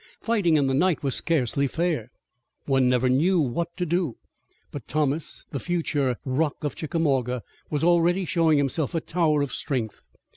Fighting 0.23 0.57
in 0.57 0.65
the 0.65 0.73
night 0.73 1.03
was 1.03 1.13
scarcely 1.13 1.67
fair. 1.67 2.09
One 2.65 2.89
never 2.89 3.07
knew 3.07 3.39
what 3.39 3.67
to 3.77 3.85
do. 3.85 4.17
But 4.71 4.87
Thomas, 4.87 5.45
the 5.51 5.59
future 5.59 6.17
"Rock 6.25 6.63
of 6.63 6.73
Chickamauga," 6.73 7.43
was 7.69 7.83
already 7.83 8.25
showing 8.25 8.57
himself 8.57 8.95
a 8.95 8.99
tower 9.01 9.43
of 9.43 9.53
strength. 9.53 10.01